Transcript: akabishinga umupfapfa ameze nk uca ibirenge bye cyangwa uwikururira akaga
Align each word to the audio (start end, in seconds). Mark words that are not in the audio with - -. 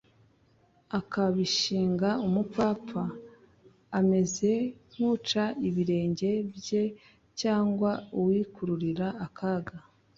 akabishinga 0.99 2.09
umupfapfa 2.27 3.03
ameze 3.99 4.51
nk 4.91 5.01
uca 5.11 5.45
ibirenge 5.67 6.29
bye 6.55 6.83
cyangwa 7.39 7.91
uwikururira 8.19 9.07
akaga 9.25 9.77